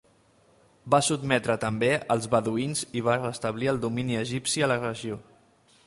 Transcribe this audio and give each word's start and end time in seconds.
Va 0.93 0.99
sotmetre 1.07 1.57
també 1.65 1.91
als 2.15 2.27
beduïns 2.37 2.83
i 3.01 3.05
va 3.09 3.19
restablir 3.21 3.71
el 3.75 3.81
domini 3.87 4.21
egipci 4.23 4.65
a 4.65 4.71
la 4.75 4.81
regió. 4.83 5.21